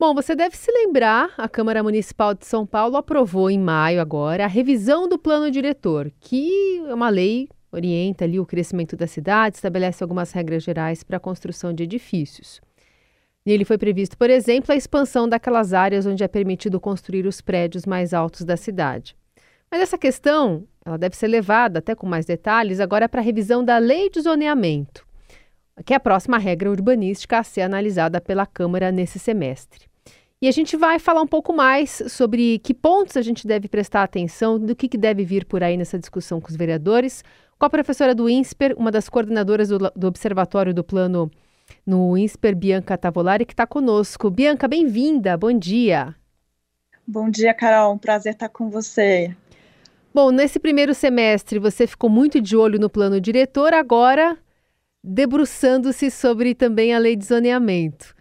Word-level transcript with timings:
Bom, 0.00 0.14
você 0.14 0.36
deve 0.36 0.56
se 0.56 0.70
lembrar, 0.70 1.34
a 1.36 1.48
Câmara 1.48 1.82
Municipal 1.82 2.32
de 2.32 2.46
São 2.46 2.64
Paulo 2.64 2.96
aprovou 2.96 3.50
em 3.50 3.58
maio 3.58 4.00
agora 4.00 4.44
a 4.44 4.46
revisão 4.46 5.08
do 5.08 5.18
plano 5.18 5.50
diretor, 5.50 6.12
que 6.20 6.84
é 6.86 6.94
uma 6.94 7.08
lei 7.08 7.48
orienta 7.72 8.24
ali 8.24 8.38
o 8.38 8.46
crescimento 8.46 8.96
da 8.96 9.08
cidade, 9.08 9.56
estabelece 9.56 10.04
algumas 10.04 10.30
regras 10.30 10.62
gerais 10.62 11.02
para 11.02 11.16
a 11.16 11.20
construção 11.20 11.72
de 11.72 11.82
edifícios. 11.82 12.60
Nele 13.44 13.64
foi 13.64 13.76
previsto, 13.76 14.16
por 14.16 14.30
exemplo, 14.30 14.72
a 14.72 14.76
expansão 14.76 15.28
daquelas 15.28 15.74
áreas 15.74 16.06
onde 16.06 16.22
é 16.22 16.28
permitido 16.28 16.78
construir 16.78 17.26
os 17.26 17.40
prédios 17.40 17.84
mais 17.84 18.14
altos 18.14 18.44
da 18.44 18.56
cidade. 18.56 19.16
Mas 19.68 19.80
essa 19.80 19.98
questão, 19.98 20.64
ela 20.84 20.96
deve 20.96 21.16
ser 21.16 21.26
levada 21.26 21.80
até 21.80 21.96
com 21.96 22.06
mais 22.06 22.24
detalhes 22.24 22.78
agora 22.78 23.08
para 23.08 23.20
a 23.20 23.24
revisão 23.24 23.64
da 23.64 23.78
Lei 23.78 24.08
de 24.08 24.20
Zoneamento, 24.20 25.04
que 25.84 25.92
é 25.92 25.96
a 25.96 26.00
próxima 26.00 26.38
regra 26.38 26.70
urbanística 26.70 27.36
a 27.36 27.42
ser 27.42 27.62
analisada 27.62 28.20
pela 28.20 28.46
Câmara 28.46 28.92
nesse 28.92 29.18
semestre. 29.18 29.87
E 30.40 30.46
a 30.46 30.52
gente 30.52 30.76
vai 30.76 31.00
falar 31.00 31.20
um 31.20 31.26
pouco 31.26 31.52
mais 31.52 32.00
sobre 32.06 32.60
que 32.60 32.72
pontos 32.72 33.16
a 33.16 33.22
gente 33.22 33.44
deve 33.44 33.66
prestar 33.68 34.04
atenção, 34.04 34.56
do 34.56 34.76
que, 34.76 34.88
que 34.88 34.96
deve 34.96 35.24
vir 35.24 35.44
por 35.44 35.64
aí 35.64 35.76
nessa 35.76 35.98
discussão 35.98 36.40
com 36.40 36.48
os 36.48 36.54
vereadores, 36.54 37.24
com 37.58 37.66
a 37.66 37.70
professora 37.70 38.14
do 38.14 38.28
INSPER, 38.28 38.72
uma 38.78 38.92
das 38.92 39.08
coordenadoras 39.08 39.68
do, 39.68 39.78
do 39.78 40.06
Observatório 40.06 40.72
do 40.72 40.84
Plano 40.84 41.28
no 41.84 42.16
INSPER, 42.16 42.54
Bianca 42.54 42.96
Tavolari, 42.96 43.44
que 43.44 43.52
está 43.52 43.66
conosco. 43.66 44.30
Bianca, 44.30 44.68
bem-vinda, 44.68 45.36
bom 45.36 45.52
dia. 45.52 46.14
Bom 47.04 47.28
dia, 47.28 47.52
Carol, 47.52 47.94
um 47.94 47.98
prazer 47.98 48.34
estar 48.34 48.48
com 48.48 48.70
você. 48.70 49.34
Bom, 50.14 50.30
nesse 50.30 50.60
primeiro 50.60 50.94
semestre 50.94 51.58
você 51.58 51.84
ficou 51.84 52.08
muito 52.08 52.40
de 52.40 52.56
olho 52.56 52.78
no 52.78 52.88
plano 52.88 53.20
diretor, 53.20 53.74
agora 53.74 54.38
debruçando-se 55.02 56.12
sobre 56.12 56.54
também 56.54 56.94
a 56.94 56.98
lei 56.98 57.16
de 57.16 57.24
zoneamento. 57.24 58.14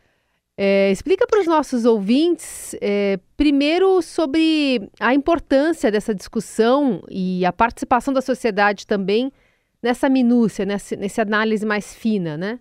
É, 0.59 0.89
explica 0.91 1.27
para 1.27 1.39
os 1.39 1.45
nossos 1.45 1.85
ouvintes, 1.85 2.75
é, 2.81 3.19
primeiro, 3.37 4.01
sobre 4.01 4.89
a 4.99 5.13
importância 5.13 5.91
dessa 5.91 6.15
discussão 6.15 7.03
e 7.07 7.45
a 7.45 7.53
participação 7.53 8.11
da 8.11 8.21
sociedade 8.21 8.87
também 8.87 9.31
nessa 9.83 10.09
minúcia, 10.09 10.65
nessa, 10.65 10.95
nessa 10.95 11.21
análise 11.21 11.63
mais 11.63 11.93
fina, 11.93 12.35
né? 12.35 12.59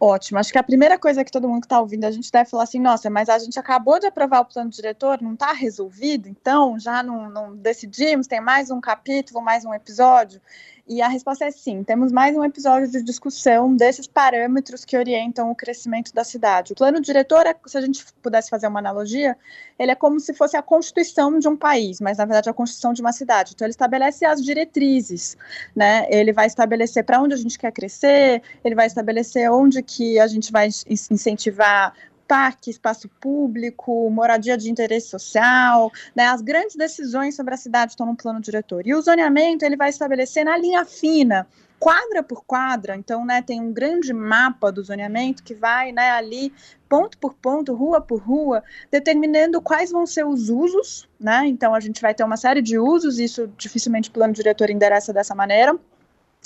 Ótimo. 0.00 0.40
Acho 0.40 0.50
que 0.50 0.58
a 0.58 0.64
primeira 0.64 0.98
coisa 0.98 1.24
que 1.24 1.30
todo 1.30 1.48
mundo 1.48 1.60
que 1.60 1.66
está 1.66 1.78
ouvindo, 1.78 2.04
a 2.04 2.10
gente 2.10 2.28
deve 2.28 2.50
falar 2.50 2.64
assim, 2.64 2.80
nossa, 2.80 3.08
mas 3.08 3.28
a 3.28 3.38
gente 3.38 3.56
acabou 3.56 4.00
de 4.00 4.06
aprovar 4.06 4.40
o 4.40 4.44
plano 4.44 4.68
diretor, 4.68 5.22
não 5.22 5.34
está 5.34 5.52
resolvido, 5.52 6.28
então 6.28 6.76
já 6.76 7.04
não, 7.04 7.30
não 7.30 7.54
decidimos, 7.54 8.26
tem 8.26 8.40
mais 8.40 8.68
um 8.68 8.80
capítulo, 8.80 9.40
mais 9.40 9.64
um 9.64 9.72
episódio. 9.72 10.40
E 10.86 11.00
a 11.00 11.06
resposta 11.06 11.44
é 11.44 11.50
sim. 11.50 11.84
Temos 11.84 12.10
mais 12.10 12.36
um 12.36 12.44
episódio 12.44 12.88
de 12.88 13.02
discussão 13.02 13.74
desses 13.74 14.08
parâmetros 14.08 14.84
que 14.84 14.96
orientam 14.96 15.48
o 15.48 15.54
crescimento 15.54 16.12
da 16.12 16.24
cidade. 16.24 16.72
O 16.72 16.76
plano 16.76 17.00
diretor, 17.00 17.46
é, 17.46 17.54
se 17.66 17.78
a 17.78 17.80
gente 17.80 18.04
pudesse 18.20 18.50
fazer 18.50 18.66
uma 18.66 18.80
analogia, 18.80 19.36
ele 19.78 19.92
é 19.92 19.94
como 19.94 20.18
se 20.18 20.34
fosse 20.34 20.56
a 20.56 20.62
constituição 20.62 21.38
de 21.38 21.46
um 21.46 21.56
país, 21.56 22.00
mas 22.00 22.18
na 22.18 22.24
verdade 22.24 22.50
a 22.50 22.52
constituição 22.52 22.92
de 22.92 23.00
uma 23.00 23.12
cidade. 23.12 23.52
Então 23.54 23.64
ele 23.64 23.70
estabelece 23.70 24.24
as 24.24 24.42
diretrizes, 24.42 25.36
né? 25.74 26.04
Ele 26.10 26.32
vai 26.32 26.46
estabelecer 26.46 27.04
para 27.04 27.22
onde 27.22 27.34
a 27.34 27.38
gente 27.38 27.56
quer 27.56 27.70
crescer, 27.70 28.42
ele 28.64 28.74
vai 28.74 28.88
estabelecer 28.88 29.50
onde 29.52 29.80
que 29.84 30.18
a 30.18 30.26
gente 30.26 30.50
vai 30.50 30.68
incentivar 30.90 31.94
parque, 32.32 32.70
espaço 32.70 33.10
público, 33.20 34.08
moradia 34.08 34.56
de 34.56 34.70
interesse 34.70 35.10
social, 35.10 35.92
né, 36.16 36.28
as 36.28 36.40
grandes 36.40 36.74
decisões 36.74 37.36
sobre 37.36 37.52
a 37.52 37.58
cidade 37.58 37.92
estão 37.92 38.06
no 38.06 38.16
plano 38.16 38.40
diretor. 38.40 38.86
E 38.86 38.94
o 38.94 39.02
zoneamento 39.02 39.66
ele 39.66 39.76
vai 39.76 39.90
estabelecer 39.90 40.42
na 40.42 40.56
linha 40.56 40.82
fina, 40.86 41.46
quadra 41.78 42.22
por 42.22 42.42
quadra, 42.42 42.96
então, 42.96 43.22
né, 43.26 43.42
tem 43.42 43.60
um 43.60 43.70
grande 43.70 44.14
mapa 44.14 44.72
do 44.72 44.82
zoneamento 44.82 45.42
que 45.42 45.52
vai, 45.52 45.92
né, 45.92 46.08
ali 46.12 46.50
ponto 46.88 47.18
por 47.18 47.34
ponto, 47.34 47.74
rua 47.74 48.00
por 48.00 48.22
rua, 48.22 48.64
determinando 48.90 49.60
quais 49.60 49.90
vão 49.90 50.06
ser 50.06 50.24
os 50.24 50.48
usos, 50.48 51.06
né? 51.20 51.46
Então 51.46 51.74
a 51.74 51.80
gente 51.80 52.00
vai 52.00 52.14
ter 52.14 52.24
uma 52.24 52.38
série 52.38 52.62
de 52.62 52.78
usos, 52.78 53.18
isso 53.18 53.46
dificilmente 53.58 54.08
o 54.08 54.12
plano 54.12 54.32
diretor 54.32 54.70
endereça 54.70 55.12
dessa 55.12 55.34
maneira 55.34 55.78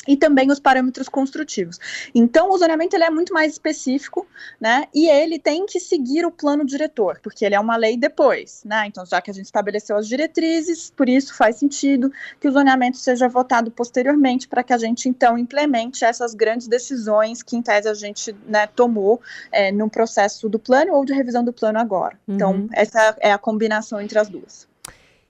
e 0.07 0.17
também 0.17 0.51
os 0.51 0.61
parâmetros 0.61 1.09
construtivos. 1.09 1.79
Então, 2.15 2.51
o 2.51 2.59
zoneamento 2.59 2.97
ele 2.97 3.05
é 3.05 3.11
muito 3.11 3.33
mais 3.33 3.53
específico, 3.53 4.27
né? 4.61 4.85
E 4.95 5.09
ele 5.09 5.39
tem 5.39 5.67
que 5.67 5.79
seguir 5.81 6.25
o 6.25 6.31
plano 6.31 6.65
diretor, 6.65 7.21
porque 7.23 7.45
ele 7.45 7.55
é 7.55 7.61
uma 7.61 7.77
lei 7.77 7.97
depois, 7.97 8.63
né? 8.65 8.87
Então, 8.87 9.05
já 9.05 9.21
que 9.21 9.31
a 9.31 9.35
gente 9.35 9.47
estabeleceu 9.47 9.97
as 9.97 10.09
diretrizes, 10.09 10.91
por 10.91 11.09
isso 11.09 11.35
faz 11.35 11.57
sentido 11.57 12.13
que 12.41 12.49
o 12.49 12.53
zoneamento 12.53 12.97
seja 12.97 13.29
votado 13.29 13.71
posteriormente 13.71 14.49
para 14.49 14.63
que 14.63 14.73
a 14.73 14.79
gente 14.79 15.09
então 15.09 15.37
implemente 15.37 16.05
essas 16.05 16.35
grandes 16.35 16.69
decisões 16.69 17.43
que 17.43 17.57
em 17.57 17.63
tese 17.63 17.89
a 17.89 17.95
gente 17.95 18.35
né, 18.47 18.67
tomou 18.67 19.21
é, 19.53 19.71
no 19.73 19.89
processo 19.89 20.49
do 20.49 20.59
plano 20.59 20.95
ou 20.95 21.05
de 21.05 21.13
revisão 21.13 21.45
do 21.45 21.53
plano 21.53 21.79
agora. 21.79 22.19
Então, 22.27 22.51
uhum. 22.51 22.57
Então, 22.57 22.69
essa 22.73 23.17
é 23.21 23.33
a 23.33 23.39
combinação 23.39 24.01
entre 24.01 24.19
as 24.19 24.29
duas. 24.29 24.67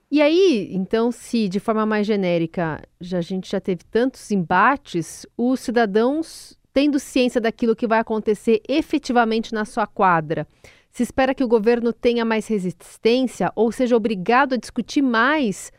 E 0.09 0.21
aí, 0.21 0.69
então, 0.71 1.11
se 1.11 1.49
de 1.49 1.59
forma 1.59 1.85
mais 1.85 2.07
genérica 2.07 2.81
já, 2.99 3.17
a 3.17 3.21
gente 3.21 3.51
já 3.51 3.59
teve 3.59 3.83
tantos 3.83 4.31
embates, 4.31 5.25
os 5.37 5.59
cidadãos 5.59 6.57
tendo 6.73 6.99
ciência 6.99 7.41
daquilo 7.41 7.75
que 7.75 7.87
vai 7.87 7.99
acontecer 7.99 8.61
efetivamente 8.69 9.53
na 9.53 9.65
sua 9.65 9.85
quadra, 9.85 10.47
se 10.91 11.03
espera 11.03 11.35
que 11.35 11.43
o 11.43 11.47
governo 11.47 11.91
tenha 11.91 12.23
mais 12.23 12.47
resistência 12.47 13.51
ou 13.55 13.71
seja 13.71 13.97
obrigado 13.97 14.53
a 14.53 14.57
discutir 14.57 15.01
mais 15.01 15.71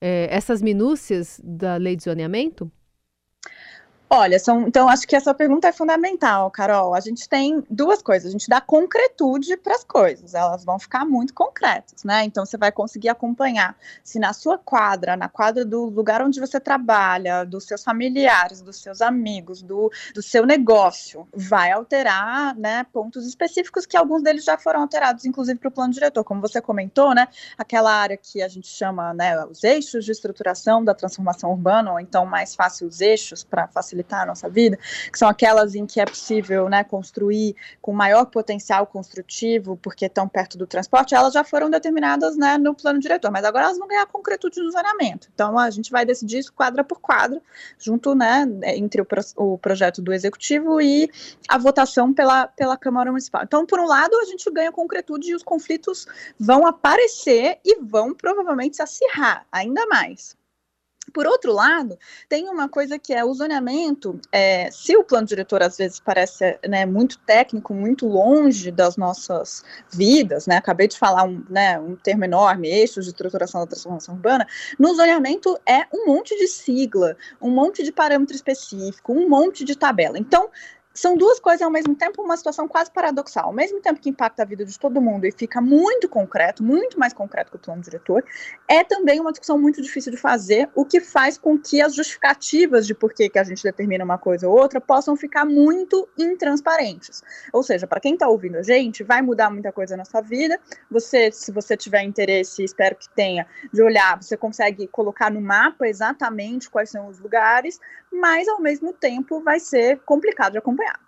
eh, 0.00 0.26
essas 0.30 0.60
minúcias 0.60 1.40
da 1.44 1.76
lei 1.76 1.94
de 1.94 2.04
zoneamento? 2.04 2.70
Olha, 4.08 4.38
são, 4.38 4.68
então 4.68 4.88
acho 4.88 5.04
que 5.04 5.16
essa 5.16 5.34
pergunta 5.34 5.66
é 5.66 5.72
fundamental, 5.72 6.48
Carol. 6.48 6.94
A 6.94 7.00
gente 7.00 7.28
tem 7.28 7.64
duas 7.68 8.00
coisas. 8.00 8.28
A 8.28 8.30
gente 8.30 8.48
dá 8.48 8.60
concretude 8.60 9.56
para 9.56 9.74
as 9.74 9.82
coisas, 9.82 10.32
elas 10.32 10.64
vão 10.64 10.78
ficar 10.78 11.04
muito 11.04 11.34
concretas, 11.34 12.04
né? 12.04 12.22
Então 12.22 12.46
você 12.46 12.56
vai 12.56 12.70
conseguir 12.70 13.08
acompanhar 13.08 13.76
se 14.04 14.20
na 14.20 14.32
sua 14.32 14.58
quadra, 14.58 15.16
na 15.16 15.28
quadra 15.28 15.64
do 15.64 15.86
lugar 15.86 16.22
onde 16.22 16.38
você 16.38 16.60
trabalha, 16.60 17.42
dos 17.42 17.64
seus 17.64 17.82
familiares, 17.82 18.62
dos 18.62 18.80
seus 18.80 19.02
amigos, 19.02 19.60
do, 19.60 19.90
do 20.14 20.22
seu 20.22 20.46
negócio, 20.46 21.26
vai 21.34 21.72
alterar, 21.72 22.54
né? 22.54 22.86
Pontos 22.92 23.26
específicos 23.26 23.86
que 23.86 23.96
alguns 23.96 24.22
deles 24.22 24.44
já 24.44 24.56
foram 24.56 24.82
alterados, 24.82 25.24
inclusive 25.24 25.58
para 25.58 25.68
o 25.68 25.72
plano 25.72 25.92
diretor, 25.92 26.22
como 26.22 26.40
você 26.40 26.60
comentou, 26.60 27.12
né? 27.12 27.26
Aquela 27.58 27.92
área 27.92 28.16
que 28.16 28.40
a 28.40 28.46
gente 28.46 28.68
chama, 28.68 29.12
né? 29.12 29.44
Os 29.46 29.64
eixos 29.64 30.04
de 30.04 30.12
estruturação 30.12 30.84
da 30.84 30.94
transformação 30.94 31.50
urbana, 31.50 31.90
ou 31.90 31.98
então 31.98 32.24
mais 32.24 32.54
fácil 32.54 32.86
os 32.86 33.00
eixos 33.00 33.42
para 33.42 33.66
facilitar 33.66 33.95
facilitar 33.96 34.22
a 34.22 34.26
nossa 34.26 34.48
vida, 34.48 34.78
que 35.10 35.18
são 35.18 35.28
aquelas 35.28 35.74
em 35.74 35.86
que 35.86 36.00
é 36.00 36.04
possível 36.04 36.68
né, 36.68 36.84
construir 36.84 37.56
com 37.80 37.92
maior 37.92 38.26
potencial 38.26 38.86
construtivo, 38.86 39.76
porque 39.76 40.06
estão 40.06 40.28
perto 40.28 40.58
do 40.58 40.66
transporte, 40.66 41.14
elas 41.14 41.32
já 41.32 41.42
foram 41.42 41.70
determinadas 41.70 42.36
né, 42.36 42.58
no 42.58 42.74
plano 42.74 42.98
diretor, 42.98 43.30
mas 43.30 43.44
agora 43.44 43.66
elas 43.66 43.78
vão 43.78 43.88
ganhar 43.88 44.06
concretude 44.06 44.60
no 44.60 44.70
zoneamento. 44.70 45.28
Então 45.34 45.58
a 45.58 45.70
gente 45.70 45.90
vai 45.90 46.04
decidir 46.04 46.38
isso 46.38 46.52
quadra 46.52 46.84
por 46.84 47.00
quadra, 47.00 47.40
junto 47.78 48.14
né, 48.14 48.46
entre 48.64 49.00
o, 49.00 49.06
o 49.36 49.58
projeto 49.58 50.02
do 50.02 50.12
executivo 50.12 50.80
e 50.80 51.10
a 51.48 51.58
votação 51.58 52.12
pela, 52.12 52.46
pela 52.48 52.76
Câmara 52.76 53.10
Municipal. 53.10 53.42
Então, 53.44 53.64
por 53.64 53.80
um 53.80 53.86
lado, 53.86 54.14
a 54.16 54.24
gente 54.24 54.50
ganha 54.50 54.72
concretude 54.72 55.30
e 55.30 55.34
os 55.34 55.42
conflitos 55.42 56.06
vão 56.38 56.66
aparecer 56.66 57.58
e 57.64 57.76
vão 57.80 58.14
provavelmente 58.14 58.76
se 58.76 58.82
acirrar 58.82 59.46
ainda 59.50 59.86
mais. 59.86 60.36
Por 61.12 61.26
outro 61.26 61.52
lado, 61.52 61.98
tem 62.28 62.48
uma 62.48 62.68
coisa 62.68 62.98
que 62.98 63.12
é 63.12 63.24
o 63.24 63.32
zoneamento. 63.32 64.20
É, 64.32 64.70
se 64.70 64.96
o 64.96 65.04
plano 65.04 65.26
diretor 65.26 65.62
às 65.62 65.76
vezes 65.76 66.00
parece 66.00 66.58
né, 66.68 66.84
muito 66.84 67.18
técnico, 67.20 67.72
muito 67.72 68.06
longe 68.06 68.70
das 68.70 68.96
nossas 68.96 69.64
vidas, 69.90 70.46
né, 70.46 70.56
acabei 70.56 70.88
de 70.88 70.98
falar 70.98 71.24
um, 71.24 71.44
né, 71.48 71.78
um 71.78 71.96
termo 71.96 72.24
enorme, 72.24 72.68
eixos 72.68 73.04
de 73.04 73.10
estruturação 73.10 73.60
da 73.60 73.66
transformação 73.66 74.14
urbana, 74.14 74.46
no 74.78 74.94
zoneamento 74.94 75.58
é 75.66 75.86
um 75.92 76.06
monte 76.06 76.36
de 76.36 76.48
sigla, 76.48 77.16
um 77.40 77.50
monte 77.50 77.82
de 77.82 77.92
parâmetro 77.92 78.34
específico, 78.34 79.12
um 79.12 79.28
monte 79.28 79.64
de 79.64 79.76
tabela. 79.76 80.18
Então, 80.18 80.50
são 80.96 81.14
duas 81.14 81.38
coisas 81.38 81.60
ao 81.60 81.70
mesmo 81.70 81.94
tempo, 81.94 82.22
uma 82.22 82.36
situação 82.36 82.66
quase 82.66 82.90
paradoxal. 82.90 83.46
Ao 83.46 83.52
mesmo 83.52 83.80
tempo 83.80 84.00
que 84.00 84.08
impacta 84.08 84.42
a 84.42 84.46
vida 84.46 84.64
de 84.64 84.78
todo 84.78 85.00
mundo 85.00 85.26
e 85.26 85.30
fica 85.30 85.60
muito 85.60 86.08
concreto, 86.08 86.64
muito 86.64 86.98
mais 86.98 87.12
concreto 87.12 87.50
que 87.50 87.56
o 87.56 87.60
plano 87.60 87.82
diretor, 87.82 88.24
é 88.66 88.82
também 88.82 89.20
uma 89.20 89.30
discussão 89.30 89.58
muito 89.58 89.82
difícil 89.82 90.10
de 90.10 90.16
fazer, 90.16 90.70
o 90.74 90.86
que 90.86 90.98
faz 91.00 91.36
com 91.36 91.58
que 91.58 91.82
as 91.82 91.94
justificativas 91.94 92.86
de 92.86 92.94
por 92.94 93.12
que, 93.12 93.30
a 93.36 93.44
gente 93.44 93.62
determina 93.62 94.02
uma 94.02 94.16
coisa 94.16 94.48
ou 94.48 94.58
outra 94.58 94.80
possam 94.80 95.14
ficar 95.14 95.44
muito 95.44 96.08
intransparentes. 96.16 97.22
Ou 97.52 97.62
seja, 97.62 97.86
para 97.86 98.00
quem 98.00 98.14
está 98.14 98.26
ouvindo 98.26 98.56
a 98.56 98.62
gente, 98.62 99.04
vai 99.04 99.20
mudar 99.20 99.50
muita 99.50 99.70
coisa 99.70 99.96
na 99.98 100.06
sua 100.06 100.22
vida. 100.22 100.58
Você, 100.90 101.30
se 101.30 101.52
você 101.52 101.76
tiver 101.76 102.02
interesse, 102.02 102.64
espero 102.64 102.96
que 102.96 103.08
tenha, 103.10 103.46
de 103.70 103.82
olhar, 103.82 104.22
você 104.22 104.36
consegue 104.36 104.86
colocar 104.86 105.30
no 105.30 105.42
mapa 105.42 105.86
exatamente 105.86 106.70
quais 106.70 106.88
são 106.88 107.08
os 107.08 107.18
lugares, 107.18 107.78
mas 108.20 108.48
ao 108.48 108.60
mesmo 108.60 108.92
tempo 108.92 109.42
vai 109.42 109.60
ser 109.60 110.00
complicado 110.00 110.52
de 110.52 110.58
acompanhar. 110.58 110.98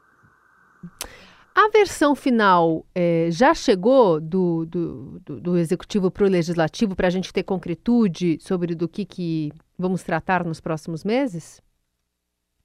A 1.54 1.68
versão 1.70 2.14
final 2.14 2.86
é, 2.94 3.28
já 3.32 3.52
chegou 3.52 4.20
do, 4.20 4.64
do, 4.64 5.20
do, 5.24 5.40
do 5.40 5.58
executivo 5.58 6.08
para 6.08 6.24
o 6.24 6.28
legislativo 6.28 6.94
para 6.94 7.08
a 7.08 7.10
gente 7.10 7.32
ter 7.32 7.42
concretude 7.42 8.38
sobre 8.40 8.76
do 8.76 8.88
que, 8.88 9.04
que 9.04 9.50
vamos 9.76 10.04
tratar 10.04 10.44
nos 10.44 10.60
próximos 10.60 11.02
meses? 11.02 11.60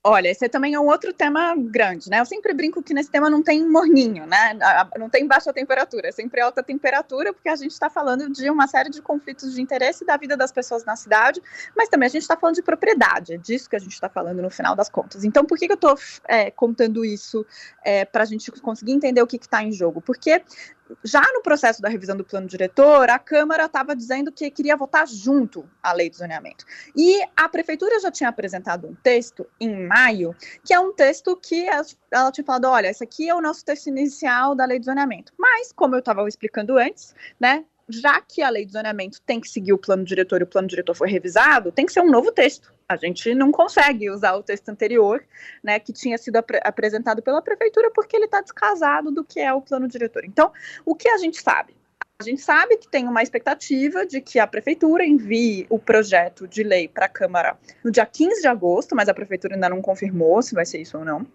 Olha, 0.06 0.28
esse 0.28 0.50
também 0.50 0.74
é 0.74 0.80
um 0.80 0.88
outro 0.88 1.14
tema 1.14 1.56
grande, 1.56 2.10
né? 2.10 2.20
Eu 2.20 2.26
sempre 2.26 2.54
brinco 2.54 2.84
que 2.84 2.94
nesse 2.94 3.10
tema 3.10 3.30
não 3.30 3.42
tem 3.42 3.66
morninho, 3.66 4.26
né? 4.26 4.54
Não 5.00 5.10
tem 5.10 5.26
baixa 5.26 5.54
temperatura, 5.54 6.10
é 6.10 6.12
sempre 6.12 6.42
alta 6.42 6.62
temperatura, 6.62 7.32
porque 7.32 7.48
a 7.48 7.56
gente 7.56 7.72
está 7.72 7.90
falando 7.90 8.30
de 8.30 8.50
uma 8.50 8.68
série 8.68 8.90
de 8.90 9.02
conflitos 9.02 9.54
de 9.54 9.62
interesse 9.62 10.04
da 10.04 10.18
vida 10.18 10.36
das 10.36 10.52
pessoas 10.52 10.84
na 10.84 10.98
cidade, 10.98 11.42
mas 11.74 11.88
também 11.88 12.08
a 12.08 12.10
gente 12.10 12.24
está 12.24 12.36
falando 12.36 12.56
de 12.56 12.62
propriedade, 12.62 13.36
é 13.36 13.38
disso 13.38 13.70
que 13.70 13.78
a 13.78 13.80
gente 13.80 13.94
está 13.94 14.10
falando 14.10 14.42
no 14.42 14.50
final 14.50 14.76
das 14.76 14.90
contas. 14.90 15.24
Então, 15.24 15.46
por 15.46 15.58
que, 15.58 15.68
que 15.68 15.72
eu 15.72 15.76
estou 15.76 15.98
é, 16.28 16.52
contando 16.52 17.06
isso 17.06 17.46
é, 17.82 18.04
para 18.04 18.24
a 18.24 18.26
gente 18.26 18.52
conseguir 18.60 18.92
entender 18.92 19.22
o 19.22 19.28
que 19.28 19.38
está 19.38 19.64
em 19.64 19.72
jogo? 19.72 20.02
Porque 20.02 20.44
já 21.04 21.22
no 21.34 21.42
processo 21.42 21.82
da 21.82 21.90
revisão 21.90 22.16
do 22.16 22.24
plano 22.24 22.48
diretor, 22.48 23.10
a 23.10 23.20
Câmara 23.20 23.66
estava 23.66 23.96
dizendo 23.96 24.32
que 24.32 24.50
queria 24.52 24.76
votar 24.76 25.08
junto 25.08 25.70
à 25.82 25.94
lei 25.94 26.10
de 26.10 26.18
zoneamento. 26.18 26.66
E 26.96 27.22
a 27.36 27.48
prefeitura 27.50 28.00
já 28.00 28.12
tinha 28.12 28.30
apresentado 28.30 28.88
um 28.88 28.96
texto 28.96 29.46
em 29.60 29.88
maio, 29.88 30.36
que 30.64 30.74
é 30.74 30.80
um 30.80 30.94
texto 30.94 31.36
que 31.36 31.66
ela 32.12 32.32
tinha 32.32 32.46
falado: 32.46 32.66
olha, 32.66 32.88
esse 32.88 33.04
aqui 33.04 33.30
é 33.30 33.36
o 33.36 33.42
nosso 33.42 33.64
texto 33.64 33.88
inicial 33.88 34.56
da 34.56 34.66
lei 34.66 34.80
de 34.80 34.86
zoneamento. 34.86 35.34
Mas, 35.38 35.72
como 35.72 35.96
eu 35.96 36.00
estava 36.00 36.28
explicando 36.28 36.78
antes, 36.78 37.16
né, 37.40 37.66
já 37.88 38.22
que 38.22 38.42
a 38.42 38.50
lei 38.50 38.66
de 38.66 38.72
zoneamento 38.72 39.22
tem 39.22 39.40
que 39.40 39.50
seguir 39.50 39.74
o 39.74 39.78
plano 39.78 40.04
diretor 40.04 40.42
e 40.42 40.44
o 40.44 40.48
plano 40.48 40.68
diretor 40.68 40.96
foi 40.96 41.10
revisado, 41.10 41.72
tem 41.72 41.86
que 41.86 41.94
ser 41.94 42.02
um 42.02 42.10
novo 42.10 42.32
texto. 42.32 42.74
A 42.88 42.96
gente 42.96 43.34
não 43.34 43.52
consegue 43.52 44.10
usar 44.10 44.36
o 44.36 44.44
texto 44.44 44.70
anterior, 44.70 45.24
né, 45.64 45.80
que 45.80 45.92
tinha 45.92 46.18
sido 46.18 46.38
ap 46.38 46.52
apresentado 46.64 47.22
pela 47.22 47.42
prefeitura, 47.42 47.92
porque 47.92 48.16
ele 48.16 48.26
está 48.26 48.42
descasado 48.42 49.12
do 49.12 49.24
que 49.24 49.40
é 49.40 49.54
o 49.54 49.62
plano 49.62 49.88
diretor. 49.88 50.26
Então, 50.26 50.52
o 50.86 50.96
que 50.96 51.10
a 51.10 51.18
gente 51.18 51.42
sabe? 51.42 51.76
A 52.20 52.24
gente 52.24 52.42
sabe 52.42 52.78
que 52.78 52.88
tem 52.88 53.08
uma 53.08 53.24
expectativa 53.24 54.06
de 54.06 54.22
que 54.22 54.40
a 54.40 54.48
prefeitura 54.48 55.06
envie 55.06 55.66
o 55.70 55.80
projeto 55.80 56.48
de 56.48 56.64
lei 56.64 56.88
para 56.88 57.08
a 57.08 57.10
Câmara 57.10 57.58
no 57.84 57.92
dia 57.92 58.06
15 58.06 58.42
de 58.42 58.48
agosto, 58.48 58.96
mas 58.96 59.10
a 59.10 59.14
prefeitura 59.14 59.56
ainda 59.56 59.68
não 59.68 59.82
confirmou 59.82 60.42
se 60.42 60.54
vai 60.54 60.66
ser 60.66 60.80
isso 60.80 60.98
ou 60.98 61.04
não 61.04 61.28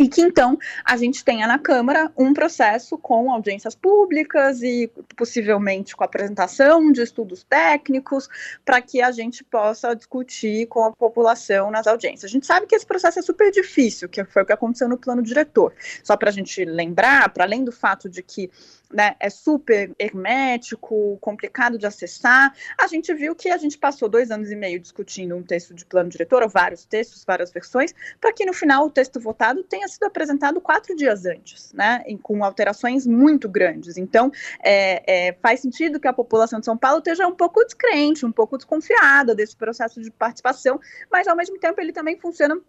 e 0.00 0.08
que 0.08 0.22
então 0.22 0.58
a 0.82 0.96
gente 0.96 1.22
tenha 1.22 1.46
na 1.46 1.58
Câmara 1.58 2.10
um 2.16 2.32
processo 2.32 2.96
com 2.96 3.30
audiências 3.30 3.74
públicas 3.74 4.62
e 4.62 4.90
possivelmente 5.14 5.94
com 5.94 6.02
apresentação 6.02 6.90
de 6.90 7.02
estudos 7.02 7.44
técnicos 7.44 8.26
para 8.64 8.80
que 8.80 9.02
a 9.02 9.10
gente 9.12 9.44
possa 9.44 9.94
discutir 9.94 10.66
com 10.68 10.84
a 10.84 10.92
população 10.92 11.70
nas 11.70 11.86
audiências. 11.86 12.24
A 12.24 12.32
gente 12.32 12.46
sabe 12.46 12.66
que 12.66 12.74
esse 12.74 12.86
processo 12.86 13.18
é 13.18 13.22
super 13.22 13.50
difícil, 13.50 14.08
que 14.08 14.24
foi 14.24 14.42
o 14.42 14.46
que 14.46 14.54
aconteceu 14.54 14.88
no 14.88 14.96
plano 14.96 15.22
diretor. 15.22 15.74
Só 16.02 16.16
para 16.16 16.30
a 16.30 16.32
gente 16.32 16.64
lembrar, 16.64 17.28
para 17.28 17.44
além 17.44 17.62
do 17.62 17.70
fato 17.70 18.08
de 18.08 18.22
que 18.22 18.50
né, 18.92 19.14
é 19.20 19.30
super 19.30 19.94
hermético, 19.98 21.18
complicado 21.20 21.78
de 21.78 21.86
acessar. 21.86 22.54
A 22.78 22.86
gente 22.86 23.12
viu 23.14 23.34
que 23.34 23.48
a 23.48 23.56
gente 23.56 23.78
passou 23.78 24.08
dois 24.08 24.30
anos 24.30 24.50
e 24.50 24.56
meio 24.56 24.80
discutindo 24.80 25.36
um 25.36 25.42
texto 25.42 25.74
de 25.74 25.84
plano 25.84 26.10
diretor, 26.10 26.42
ou 26.42 26.48
vários 26.48 26.84
textos, 26.84 27.24
várias 27.24 27.50
versões, 27.50 27.94
para 28.20 28.32
que 28.32 28.44
no 28.44 28.52
final 28.52 28.86
o 28.86 28.90
texto 28.90 29.20
votado 29.20 29.62
tenha 29.62 29.86
sido 29.88 30.04
apresentado 30.04 30.60
quatro 30.60 30.94
dias 30.96 31.24
antes, 31.24 31.72
né, 31.72 32.02
com 32.22 32.44
alterações 32.44 33.06
muito 33.06 33.48
grandes. 33.48 33.96
Então, 33.96 34.30
é, 34.62 35.28
é, 35.28 35.32
faz 35.40 35.60
sentido 35.60 36.00
que 36.00 36.08
a 36.08 36.12
população 36.12 36.58
de 36.58 36.66
São 36.66 36.76
Paulo 36.76 36.98
esteja 36.98 37.26
um 37.26 37.34
pouco 37.34 37.64
descrente, 37.64 38.26
um 38.26 38.32
pouco 38.32 38.56
desconfiada 38.56 39.34
desse 39.34 39.56
processo 39.56 40.00
de 40.00 40.10
participação, 40.10 40.80
mas 41.10 41.28
ao 41.28 41.36
mesmo 41.36 41.58
tempo 41.58 41.80
ele 41.80 41.92
também 41.92 42.18
funciona 42.18 42.60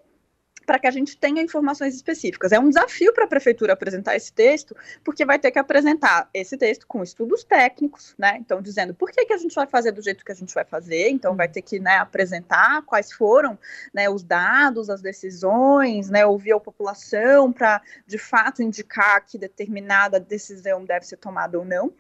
para 0.72 0.80
que 0.80 0.88
a 0.88 0.92
gente 0.92 1.18
tenha 1.18 1.42
informações 1.42 1.94
específicas. 1.94 2.54
É 2.54 2.58
um 2.58 2.70
desafio 2.70 3.12
para 3.12 3.26
a 3.26 3.28
prefeitura 3.28 3.74
apresentar 3.74 4.16
esse 4.16 4.32
texto, 4.32 4.74
porque 5.04 5.26
vai 5.26 5.38
ter 5.38 5.52
que 5.52 5.60
apresentar 5.60 6.30
esse 6.34 6.56
texto 6.58 6.88
com 6.88 7.04
estudos 7.04 7.44
técnicos, 7.44 8.16
né? 8.18 8.38
Então, 8.40 8.62
dizendo 8.62 8.94
por 8.94 9.12
que, 9.12 9.26
que 9.26 9.34
a 9.34 9.38
gente 9.38 9.54
vai 9.54 9.68
fazer 9.68 9.92
do 9.92 10.02
jeito 10.02 10.24
que 10.24 10.32
a 10.32 10.36
gente 10.36 10.54
vai 10.54 10.64
fazer, 10.64 11.10
então 11.10 11.36
vai 11.36 11.50
ter 11.50 11.62
que 11.62 11.78
né, 11.78 11.98
apresentar 11.98 12.84
quais 12.84 13.12
foram 13.12 13.60
né, 13.94 14.10
os 14.10 14.24
dados, 14.24 14.90
as 14.90 15.02
decisões, 15.02 16.10
né, 16.10 16.26
ouvir 16.26 16.54
a 16.54 16.60
população 16.62 17.52
para, 17.52 17.82
de 18.08 18.18
fato, 18.18 18.64
indicar 18.64 19.26
que 19.26 19.38
determinada 19.38 20.22
decisão 20.22 20.86
deve 20.86 21.06
ser 21.06 21.18
tomada 21.18 21.60
ou 21.60 21.66
não. 21.66 21.92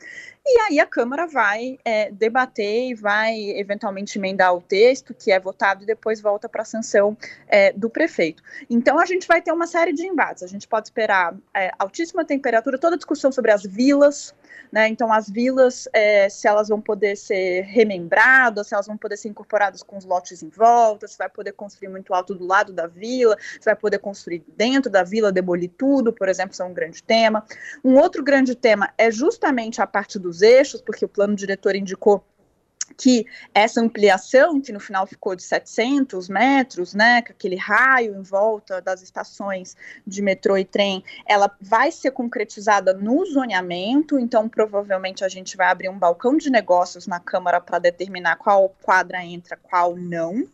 E 0.46 0.60
aí 0.62 0.80
a 0.80 0.88
Câmara 0.88 1.28
vai 1.28 1.78
é, 1.86 2.10
debater 2.10 2.90
e 2.90 2.96
vai 2.96 3.38
eventualmente 3.52 4.18
emendar 4.18 4.56
o 4.56 4.62
texto, 4.62 5.14
que 5.14 5.32
é 5.32 5.40
votado, 5.40 5.84
e 5.84 5.86
depois 5.86 6.20
volta 6.20 6.50
para 6.50 6.64
a 6.64 6.66
sanção 6.66 7.16
é, 7.48 7.72
do 7.74 7.90
prefeito. 7.90 8.42
Então 8.69 9.00
a 9.00 9.06
gente 9.06 9.28
vai 9.28 9.42
ter 9.42 9.52
uma 9.52 9.68
série 9.68 9.94
de 9.94 10.06
embates. 10.06 10.44
A 10.44 10.48
gente 10.48 10.68
pode 10.68 10.88
esperar 10.88 11.36
é, 11.54 11.72
altíssima 11.78 12.25
temperatura, 12.25 12.78
toda 12.78 12.96
a 12.96 12.98
discussão 12.98 13.31
sobre 13.31 13.52
as 13.52 13.63
vilas, 13.63 14.34
né? 14.72 14.88
Então, 14.88 15.12
as 15.12 15.30
vilas, 15.30 15.88
é, 15.92 16.30
se 16.30 16.48
elas 16.48 16.69
vão 16.69 16.80
poder 16.80 17.18
ser 17.18 17.63
remembradas, 17.63 18.68
se 18.68 18.74
elas 18.74 18.88
vão 18.88 18.98
poder 18.98 19.18
ser 19.18 19.28
incorporadas 19.28 19.84
com 19.84 19.98
os 19.98 20.06
lotes 20.06 20.42
em 20.42 20.50
volta, 20.50 21.08
se 21.08 21.18
vai 21.18 21.30
poder 21.30 21.52
construir 21.52 21.90
muito 21.90 22.13
alto 22.13 22.34
do 22.34 22.46
lado 22.46 22.72
da 22.72 22.88
vila, 22.88 23.36
se 23.40 23.66
vai 23.66 23.75
poder 23.75 24.00
construir 24.00 24.44
dentro 24.56 24.90
da 24.90 25.04
vila, 25.04 25.31
demolir 25.31 25.72
tudo, 25.78 26.13
por 26.13 26.30
exemplo, 26.30 26.56
são 26.56 26.68
é 26.68 26.69
um 26.69 26.74
grande 26.74 27.04
tema. 27.04 27.44
Um 27.84 27.98
outro 27.98 28.24
grande 28.24 28.56
tema 28.56 28.94
é 28.98 29.12
justamente 29.12 29.81
a 29.81 29.88
parte 29.88 30.18
dos 30.18 30.42
eixos, 30.42 30.81
porque 30.81 31.04
o 31.04 31.10
plano 31.10 31.36
diretor 31.36 31.75
indicou 31.75 32.24
que 32.98 33.26
essa 33.54 33.82
ampliação, 33.82 34.62
que 34.62 34.72
no 34.72 34.80
final 34.80 35.06
ficou 35.08 35.36
de 35.36 35.44
700 35.44 36.30
metros, 36.30 36.94
né, 36.94 37.22
com 37.22 37.32
aquele 37.32 37.56
raio 37.56 38.16
em 38.16 38.22
volta 38.22 38.82
das 38.82 39.02
estações 39.02 39.76
de 40.06 40.22
metrô 40.22 40.58
e 40.58 40.66
trem, 40.66 41.04
ela 41.26 41.52
vai 41.62 41.92
ser 41.92 42.12
concretizada 42.12 42.94
no 42.94 43.26
zoneamento, 43.26 44.20
então 44.20 44.48
provavelmente 44.48 45.24
a 45.24 45.30
gente 45.30 45.58
vai 45.58 45.68
abrir 45.68 45.90
um 45.90 45.98
balcão 45.98 46.38
de 46.38 46.50
negócios 46.50 47.08
na 47.08 47.20
Câmara 47.20 47.60
para 47.60 47.80
determinar 47.80 48.36
qual 48.38 48.70
quadra 48.82 49.24
entra, 49.24 49.58
qual 49.58 49.96
não, 49.96 50.48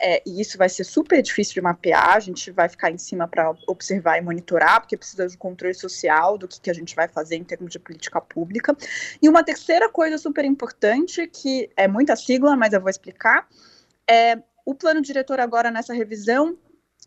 é, 0.00 0.22
e 0.26 0.40
isso 0.40 0.58
vai 0.58 0.68
ser 0.68 0.84
super 0.84 1.22
difícil 1.22 1.54
de 1.54 1.60
mapear, 1.60 2.14
a 2.14 2.20
gente 2.20 2.50
vai 2.50 2.68
ficar 2.68 2.90
em 2.90 2.98
cima 2.98 3.26
para 3.26 3.54
observar 3.66 4.18
e 4.18 4.20
monitorar, 4.20 4.80
porque 4.80 4.96
precisa 4.96 5.26
de 5.26 5.36
controle 5.36 5.74
social 5.74 6.36
do 6.38 6.46
que, 6.46 6.60
que 6.60 6.70
a 6.70 6.74
gente 6.74 6.94
vai 6.94 7.08
fazer 7.08 7.36
em 7.36 7.44
termos 7.44 7.70
de 7.70 7.78
política 7.78 8.20
pública. 8.20 8.76
E 9.20 9.28
uma 9.28 9.42
terceira 9.42 9.88
coisa 9.88 10.18
super 10.18 10.44
importante 10.44 11.26
que 11.26 11.70
é 11.76 11.83
é 11.84 11.88
muita 11.88 12.16
sigla, 12.16 12.56
mas 12.56 12.72
eu 12.72 12.80
vou 12.80 12.90
explicar. 12.90 13.46
É, 14.08 14.38
o 14.64 14.74
plano 14.74 15.00
diretor 15.00 15.38
agora 15.38 15.70
nessa 15.70 15.92
revisão 15.92 16.56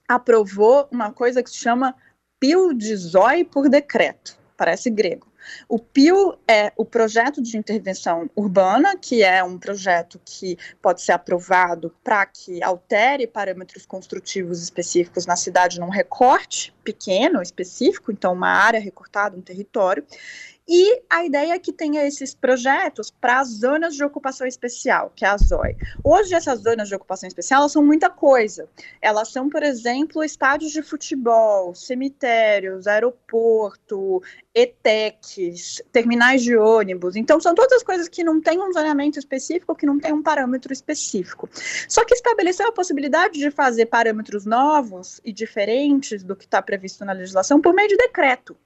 aprovou 0.08 0.88
uma 0.92 1.12
coisa 1.12 1.44
que 1.44 1.50
se 1.50 1.58
chama 1.58 1.96
PIO 2.40 2.74
de 2.74 2.96
ZOI 2.96 3.44
por 3.44 3.68
decreto, 3.68 4.38
parece 4.56 4.90
grego. 4.90 5.28
O 5.68 5.80
PIO 5.80 6.38
é 6.48 6.74
o 6.76 6.84
projeto 6.84 7.42
de 7.42 7.58
intervenção 7.58 8.30
urbana, 8.36 8.98
que 8.98 9.24
é 9.24 9.44
um 9.44 9.58
projeto 9.58 10.20
que 10.24 10.58
pode 10.82 11.02
ser 11.02 11.14
aprovado 11.14 11.94
para 12.04 12.26
que 12.26 12.62
altere 12.62 13.26
parâmetros 13.26 13.86
construtivos 13.86 14.62
específicos 14.62 15.26
na 15.26 15.36
cidade 15.36 15.80
num 15.80 15.90
recorte 15.90 16.74
pequeno, 16.84 17.42
específico, 17.42 18.12
então 18.12 18.34
uma 18.34 18.50
área 18.50 18.80
recortada, 18.80 19.38
um 19.38 19.42
território. 19.42 20.06
E 20.70 21.02
a 21.10 21.24
ideia 21.24 21.54
é 21.54 21.60
que 21.60 21.72
tenha 21.72 22.06
esses 22.06 22.36
projetos 22.36 23.10
para 23.10 23.40
as 23.40 23.48
zonas 23.48 23.96
de 23.96 24.04
ocupação 24.04 24.46
especial, 24.46 25.14
que 25.16 25.24
é 25.24 25.30
a 25.30 25.38
ZOI. 25.38 25.78
Hoje, 26.04 26.34
essas 26.34 26.60
zonas 26.60 26.90
de 26.90 26.96
ocupação 26.96 27.26
especial 27.26 27.70
são 27.70 27.82
muita 27.82 28.10
coisa. 28.10 28.68
Elas 29.02 29.32
são, 29.32 29.50
por 29.50 29.64
exemplo, 29.64 30.22
estádios 30.26 30.74
de 30.74 30.82
futebol, 30.82 31.74
cemitérios, 31.74 32.86
aeroporto, 32.86 34.22
ETECs, 34.54 35.82
terminais 35.94 36.44
de 36.44 36.58
ônibus. 36.58 37.16
Então, 37.16 37.40
são 37.40 37.56
todas 37.56 37.78
as 37.78 37.84
coisas 37.84 38.10
que 38.10 38.22
não 38.22 38.42
têm 38.42 38.60
um 38.60 38.74
zoneamento 38.74 39.18
específico, 39.18 39.74
que 39.74 39.86
não 39.86 39.98
têm 39.98 40.12
um 40.12 40.22
parâmetro 40.22 40.74
específico. 40.74 41.50
Só 41.88 42.04
que 42.04 42.14
estabeleceu 42.14 42.68
a 42.68 42.74
possibilidade 42.74 43.40
de 43.40 43.50
fazer 43.52 43.86
parâmetros 43.86 44.46
novos 44.46 45.22
e 45.24 45.32
diferentes 45.32 46.24
do 46.24 46.36
que 46.36 46.44
está 46.44 46.62
previsto 46.62 47.06
na 47.06 47.14
legislação 47.14 47.62
por 47.62 47.74
meio 47.74 47.88
de 47.88 47.96
decreto. 47.96 48.58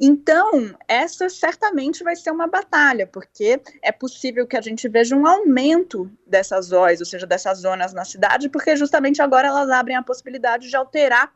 Então, 0.00 0.74
essa 0.88 1.28
certamente 1.28 2.02
vai 2.02 2.16
ser 2.16 2.30
uma 2.30 2.46
batalha, 2.46 3.06
porque 3.06 3.60
é 3.82 3.92
possível 3.92 4.46
que 4.46 4.56
a 4.56 4.60
gente 4.60 4.88
veja 4.88 5.16
um 5.16 5.26
aumento 5.26 6.10
dessas 6.26 6.66
zonas, 6.66 7.00
ou 7.00 7.06
seja, 7.06 7.26
dessas 7.26 7.58
zonas 7.58 7.92
na 7.92 8.04
cidade, 8.04 8.48
porque 8.48 8.76
justamente 8.76 9.22
agora 9.22 9.48
elas 9.48 9.70
abrem 9.70 9.96
a 9.96 10.02
possibilidade 10.02 10.68
de 10.68 10.76
alterar 10.76 11.32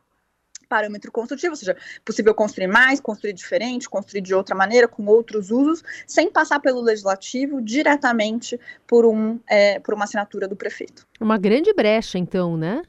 parâmetro 0.68 1.10
construtivo, 1.10 1.52
ou 1.52 1.56
seja, 1.56 1.76
possível 2.04 2.34
construir 2.34 2.66
mais, 2.66 3.00
construir 3.00 3.32
diferente, 3.32 3.88
construir 3.88 4.20
de 4.20 4.34
outra 4.34 4.54
maneira, 4.54 4.86
com 4.86 5.04
outros 5.06 5.50
usos, 5.50 5.82
sem 6.06 6.30
passar 6.30 6.60
pelo 6.60 6.80
legislativo 6.80 7.62
diretamente 7.62 8.60
por, 8.86 9.06
um, 9.06 9.40
é, 9.48 9.78
por 9.80 9.94
uma 9.94 10.04
assinatura 10.04 10.46
do 10.46 10.54
prefeito. 10.54 11.06
Uma 11.20 11.38
grande 11.38 11.72
brecha, 11.72 12.18
então, 12.18 12.56
né? 12.56 12.82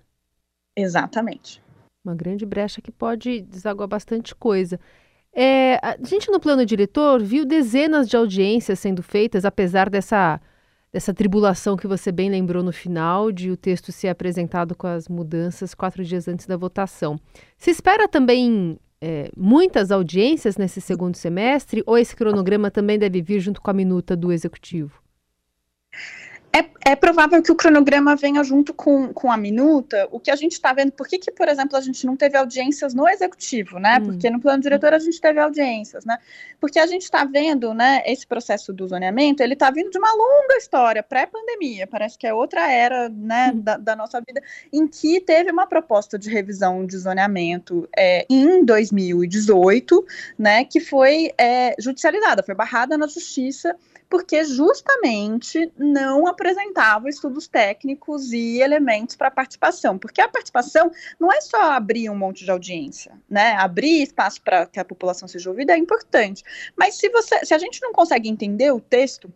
Exatamente. 0.75 1.61
Uma 2.03 2.15
grande 2.15 2.45
brecha 2.45 2.81
que 2.81 2.91
pode 2.91 3.41
desaguar 3.41 3.87
bastante 3.87 4.35
coisa. 4.35 4.79
É, 5.33 5.75
a 5.75 5.95
gente 6.03 6.31
no 6.31 6.39
plano 6.39 6.65
diretor 6.65 7.21
viu 7.21 7.45
dezenas 7.45 8.09
de 8.09 8.17
audiências 8.17 8.79
sendo 8.79 9.03
feitas, 9.03 9.45
apesar 9.45 9.89
dessa, 9.89 10.41
dessa 10.91 11.13
tribulação 11.13 11.77
que 11.77 11.87
você 11.87 12.11
bem 12.11 12.29
lembrou 12.29 12.63
no 12.63 12.71
final, 12.71 13.31
de 13.31 13.51
o 13.51 13.57
texto 13.57 13.91
ser 13.91 14.07
apresentado 14.09 14.75
com 14.75 14.87
as 14.87 15.07
mudanças 15.07 15.73
quatro 15.73 16.03
dias 16.03 16.27
antes 16.27 16.45
da 16.45 16.57
votação. 16.57 17.19
Se 17.57 17.69
espera 17.69 18.07
também 18.07 18.79
é, 19.01 19.31
muitas 19.37 19.91
audiências 19.91 20.57
nesse 20.57 20.81
segundo 20.81 21.15
semestre, 21.15 21.83
ou 21.85 21.97
esse 21.97 22.15
cronograma 22.15 22.69
também 22.69 22.97
deve 22.97 23.21
vir 23.21 23.39
junto 23.39 23.61
com 23.61 23.69
a 23.69 23.73
minuta 23.73 24.15
do 24.15 24.31
executivo? 24.31 25.01
É, 26.51 26.91
é, 26.91 26.95
provável 26.95 27.43
que 27.43 27.51
o 27.51 27.55
cronograma 27.55 28.15
venha 28.15 28.43
junto 28.43 28.73
com, 28.73 29.13
com 29.13 29.31
a 29.31 29.37
minuta. 29.37 30.07
O 30.11 30.19
que 30.19 30.31
a 30.31 30.35
gente 30.35 30.53
está 30.53 30.73
vendo, 30.73 30.91
por 30.91 31.07
que, 31.07 31.19
que, 31.19 31.31
por 31.31 31.47
exemplo, 31.47 31.77
a 31.77 31.81
gente 31.81 32.05
não 32.07 32.17
teve 32.17 32.35
audiências 32.37 32.93
no 32.93 33.07
executivo, 33.07 33.77
né? 33.77 33.99
Hum. 33.99 34.05
Porque 34.05 34.29
no 34.31 34.39
plano 34.39 34.61
diretor 34.61 34.91
a 34.91 34.97
gente 34.97 35.21
teve 35.21 35.39
audiências, 35.39 36.05
né? 36.05 36.17
Porque 36.59 36.79
a 36.79 36.87
gente 36.87 37.03
está 37.03 37.23
vendo, 37.23 37.73
né, 37.73 38.01
esse 38.05 38.25
processo 38.25 38.73
do 38.73 38.87
zoneamento, 38.87 39.43
ele 39.43 39.53
está 39.53 39.69
vindo 39.69 39.91
de 39.91 39.97
uma 39.99 40.11
longa 40.11 40.57
história, 40.57 41.03
pré-pandemia, 41.03 41.85
parece 41.85 42.17
que 42.17 42.25
é 42.25 42.33
outra 42.33 42.69
era, 42.71 43.07
né, 43.09 43.51
hum. 43.53 43.61
da, 43.61 43.77
da, 43.77 43.95
nossa 43.95 44.19
vida, 44.19 44.41
em 44.73 44.87
que 44.87 45.21
teve 45.21 45.51
uma 45.51 45.67
proposta 45.67 46.17
de 46.17 46.29
revisão 46.29 46.85
de 46.85 46.97
zoneamento 46.97 47.87
é, 47.95 48.25
em 48.29 48.65
2018, 48.65 50.05
né, 50.37 50.65
que 50.65 50.79
foi 50.79 51.31
é, 51.37 51.75
judicializada, 51.79 52.41
foi 52.41 52.55
barrada 52.55 52.97
na 52.97 53.05
justiça 53.05 53.75
porque 54.09 54.43
justamente 54.43 55.71
não 55.77 56.25
apresentava 56.25 57.07
estudos 57.07 57.47
técnicos 57.47 58.33
e 58.33 58.59
elementos 58.59 59.15
para 59.15 59.29
participação, 59.29 59.97
porque 59.97 60.19
a 60.19 60.27
participação 60.27 60.91
não 61.19 61.31
é 61.31 61.39
só 61.41 61.73
abrir 61.73 62.09
um 62.09 62.17
monte 62.17 62.43
de 62.43 62.51
audiência, 62.51 63.13
né? 63.29 63.53
Abrir 63.53 64.01
espaço 64.01 64.41
para 64.41 64.65
que 64.65 64.79
a 64.79 64.85
população 64.85 65.27
seja 65.27 65.49
ouvida 65.49 65.73
é 65.73 65.77
importante, 65.77 66.43
mas 66.75 66.95
se 66.95 67.09
você, 67.09 67.45
se 67.45 67.53
a 67.53 67.59
gente 67.59 67.81
não 67.81 67.93
consegue 67.93 68.27
entender 68.27 68.71
o 68.71 68.79
texto 68.79 69.31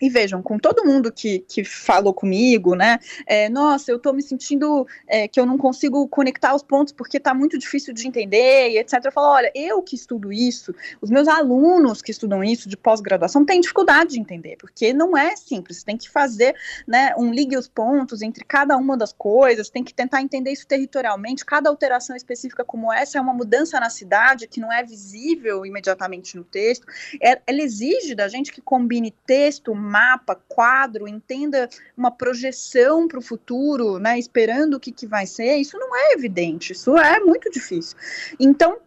e 0.00 0.08
vejam, 0.10 0.42
com 0.42 0.58
todo 0.58 0.84
mundo 0.84 1.12
que, 1.12 1.40
que 1.40 1.64
falou 1.64 2.12
comigo, 2.12 2.74
né? 2.74 2.98
É, 3.26 3.48
nossa, 3.48 3.92
eu 3.92 3.98
tô 3.98 4.12
me 4.12 4.22
sentindo 4.22 4.86
é, 5.06 5.28
que 5.28 5.38
eu 5.38 5.46
não 5.46 5.56
consigo 5.56 6.08
conectar 6.08 6.54
os 6.54 6.62
pontos 6.62 6.92
porque 6.92 7.20
tá 7.20 7.32
muito 7.32 7.56
difícil 7.56 7.94
de 7.94 8.06
entender 8.06 8.70
e 8.70 8.78
etc. 8.78 9.00
Eu 9.04 9.12
falo, 9.12 9.28
olha, 9.28 9.52
eu 9.54 9.80
que 9.82 9.94
estudo 9.94 10.32
isso, 10.32 10.74
os 11.00 11.10
meus 11.10 11.28
alunos 11.28 12.02
que 12.02 12.10
estudam 12.10 12.42
isso 12.42 12.68
de 12.68 12.76
pós-graduação 12.76 13.44
têm 13.44 13.60
dificuldade 13.60 14.14
de 14.14 14.20
entender, 14.20 14.56
porque 14.56 14.92
não 14.92 15.16
é 15.16 15.36
simples, 15.36 15.84
tem 15.84 15.96
que 15.96 16.10
fazer 16.10 16.56
né, 16.86 17.14
um 17.16 17.32
ligue 17.32 17.56
os 17.56 17.68
pontos 17.68 18.20
entre 18.20 18.44
cada 18.44 18.76
uma 18.76 18.96
das 18.96 19.12
coisas, 19.12 19.70
tem 19.70 19.84
que 19.84 19.94
tentar 19.94 20.22
entender 20.22 20.50
isso 20.50 20.66
territorialmente, 20.66 21.44
cada 21.44 21.70
alteração 21.70 22.16
específica 22.16 22.64
como 22.64 22.92
essa 22.92 23.18
é 23.18 23.20
uma 23.20 23.32
mudança 23.32 23.78
na 23.78 23.90
cidade 23.90 24.48
que 24.48 24.60
não 24.60 24.72
é 24.72 24.82
visível 24.82 25.64
imediatamente 25.64 26.36
no 26.36 26.42
texto. 26.42 26.86
É, 27.22 27.40
ela 27.46 27.62
exige 27.62 28.14
da 28.14 28.26
gente 28.26 28.52
que 28.52 28.60
combine 28.60 29.14
texto, 29.24 29.74
mapa, 29.84 30.34
quadro, 30.48 31.06
entenda 31.06 31.68
uma 31.96 32.10
projeção 32.10 33.06
para 33.06 33.18
o 33.18 33.22
futuro, 33.22 33.98
né, 33.98 34.18
esperando 34.18 34.74
o 34.74 34.80
que, 34.80 34.90
que 34.90 35.06
vai 35.06 35.26
ser, 35.26 35.56
isso 35.56 35.78
não 35.78 35.94
é 35.94 36.12
evidente, 36.12 36.72
isso 36.72 36.96
é 36.96 37.20
muito 37.20 37.50
difícil. 37.50 37.96
Então, 38.40 38.78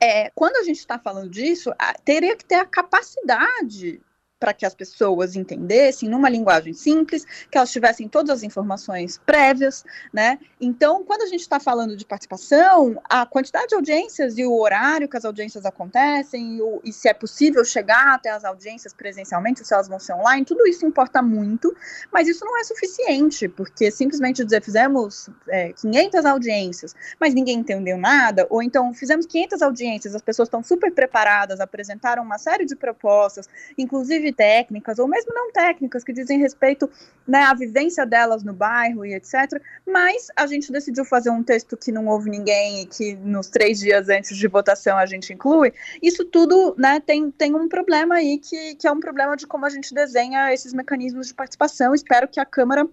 é, 0.00 0.30
quando 0.34 0.56
a 0.56 0.62
gente 0.62 0.78
está 0.78 0.98
falando 0.98 1.30
disso, 1.30 1.70
teria 2.04 2.36
que 2.36 2.44
ter 2.44 2.56
a 2.56 2.66
capacidade 2.66 4.00
para 4.38 4.52
que 4.52 4.64
as 4.64 4.74
pessoas 4.74 5.34
entendessem 5.34 6.08
numa 6.08 6.28
linguagem 6.28 6.72
simples, 6.72 7.24
que 7.50 7.58
elas 7.58 7.70
tivessem 7.70 8.08
todas 8.08 8.30
as 8.30 8.42
informações 8.42 9.20
prévias, 9.26 9.84
né? 10.12 10.38
Então, 10.60 11.04
quando 11.04 11.22
a 11.22 11.26
gente 11.26 11.40
está 11.40 11.58
falando 11.58 11.96
de 11.96 12.04
participação, 12.04 13.00
a 13.04 13.26
quantidade 13.26 13.68
de 13.68 13.74
audiências 13.74 14.38
e 14.38 14.44
o 14.44 14.56
horário 14.58 15.08
que 15.08 15.16
as 15.16 15.24
audiências 15.24 15.64
acontecem, 15.64 16.56
e, 16.56 16.62
o, 16.62 16.80
e 16.84 16.92
se 16.92 17.08
é 17.08 17.14
possível 17.14 17.64
chegar 17.64 18.14
até 18.14 18.30
as 18.30 18.44
audiências 18.44 18.92
presencialmente, 18.94 19.64
se 19.64 19.74
elas 19.74 19.88
vão 19.88 19.98
ser 19.98 20.14
online, 20.14 20.44
tudo 20.44 20.66
isso 20.66 20.86
importa 20.86 21.20
muito, 21.20 21.74
mas 22.12 22.28
isso 22.28 22.44
não 22.44 22.56
é 22.58 22.64
suficiente, 22.64 23.48
porque 23.48 23.90
simplesmente 23.90 24.44
dizer 24.44 24.62
fizemos 24.62 25.28
é, 25.48 25.72
500 25.72 26.24
audiências, 26.24 26.94
mas 27.18 27.34
ninguém 27.34 27.58
entendeu 27.58 27.98
nada, 27.98 28.46
ou 28.50 28.62
então 28.62 28.92
fizemos 28.94 29.26
500 29.26 29.62
audiências, 29.62 30.14
as 30.14 30.22
pessoas 30.22 30.46
estão 30.46 30.62
super 30.62 30.92
preparadas, 30.92 31.60
apresentaram 31.60 32.22
uma 32.22 32.38
série 32.38 32.64
de 32.64 32.76
propostas, 32.76 33.48
inclusive 33.76 34.27
técnicas, 34.32 34.98
ou 34.98 35.08
mesmo 35.08 35.32
não 35.34 35.52
técnicas, 35.52 36.04
que 36.04 36.12
dizem 36.12 36.38
respeito 36.38 36.90
né, 37.26 37.42
à 37.42 37.54
vivência 37.54 38.06
delas 38.06 38.42
no 38.42 38.52
bairro 38.52 39.04
e 39.04 39.14
etc. 39.14 39.60
Mas 39.86 40.28
a 40.36 40.46
gente 40.46 40.72
decidiu 40.72 41.04
fazer 41.04 41.30
um 41.30 41.42
texto 41.42 41.76
que 41.76 41.92
não 41.92 42.06
houve 42.06 42.30
ninguém 42.30 42.82
e 42.82 42.86
que 42.86 43.14
nos 43.16 43.48
três 43.48 43.78
dias 43.78 44.08
antes 44.08 44.36
de 44.36 44.48
votação 44.48 44.96
a 44.96 45.06
gente 45.06 45.32
inclui. 45.32 45.72
Isso 46.02 46.24
tudo 46.24 46.74
né, 46.78 47.00
tem, 47.00 47.30
tem 47.30 47.54
um 47.54 47.68
problema 47.68 48.16
aí, 48.16 48.38
que, 48.38 48.74
que 48.76 48.86
é 48.86 48.92
um 48.92 49.00
problema 49.00 49.36
de 49.36 49.46
como 49.46 49.66
a 49.66 49.70
gente 49.70 49.94
desenha 49.94 50.52
esses 50.52 50.72
mecanismos 50.72 51.28
de 51.28 51.34
participação. 51.34 51.94
Espero 51.94 52.28
que 52.28 52.40
a 52.40 52.44
Câmara 52.44 52.88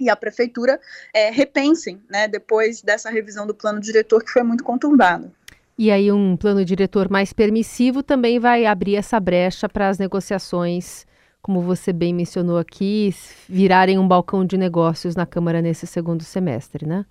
e 0.00 0.08
a 0.08 0.16
prefeitura 0.16 0.80
é, 1.12 1.30
repensem, 1.30 2.00
né, 2.08 2.28
depois 2.28 2.82
dessa 2.82 3.10
revisão 3.10 3.46
do 3.46 3.54
plano 3.54 3.80
diretor 3.80 4.22
que 4.22 4.30
foi 4.30 4.42
muito 4.42 4.62
conturbado. 4.62 5.32
E 5.78 5.92
aí 5.92 6.10
um 6.10 6.36
plano 6.36 6.64
diretor 6.64 7.08
mais 7.08 7.32
permissivo 7.32 8.02
também 8.02 8.40
vai 8.40 8.66
abrir 8.66 8.96
essa 8.96 9.20
brecha 9.20 9.68
para 9.68 9.88
as 9.88 9.96
negociações, 9.96 11.06
como 11.40 11.62
você 11.62 11.92
bem 11.92 12.12
mencionou 12.12 12.58
aqui, 12.58 13.14
virarem 13.48 13.96
um 13.96 14.08
balcão 14.08 14.44
de 14.44 14.58
negócios 14.58 15.14
na 15.14 15.24
Câmara 15.24 15.62
nesse 15.62 15.86
segundo 15.86 16.24
semestre, 16.24 16.84
né? 16.84 17.06